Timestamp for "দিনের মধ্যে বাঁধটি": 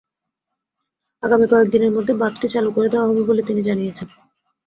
1.71-2.47